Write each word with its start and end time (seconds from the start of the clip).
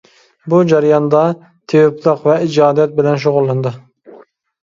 بۇ 0.51 0.59
جەرياندا 0.69 1.19
تېۋىپلىق 1.73 2.25
ۋە 2.29 2.37
ئىجادىيەت 2.47 2.95
بىلەن 3.01 3.19
شۇغۇللىنىدۇ. 3.27 3.75